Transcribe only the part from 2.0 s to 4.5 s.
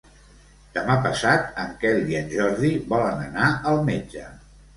i en Jordi volen anar al metge.